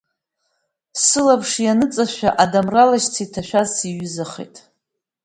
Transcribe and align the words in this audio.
Сылаԥш 1.03 1.51
ианыҵшәа, 1.65 2.29
адамра 2.43 2.83
лашьца 2.89 3.21
иҭашәаз 3.25 3.69
сиҩызахеит. 3.75 4.55